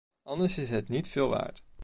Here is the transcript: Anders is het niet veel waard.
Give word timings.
Anders 0.23 0.57
is 0.57 0.69
het 0.69 0.89
niet 0.89 1.09
veel 1.09 1.29
waard. 1.29 1.61